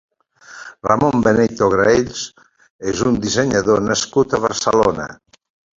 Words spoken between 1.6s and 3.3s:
Graells és un